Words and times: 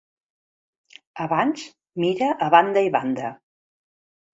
Abans 1.27 1.67
mira 2.05 2.33
a 2.49 2.51
banda 2.59 2.87
i 2.91 2.95
banda. 3.01 3.35